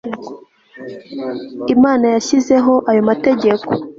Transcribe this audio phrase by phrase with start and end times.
[1.75, 3.69] Imana yashyizeho ayo mategeko